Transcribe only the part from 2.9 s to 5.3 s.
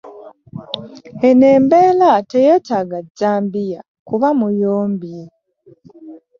jjambiya kuba muyombye.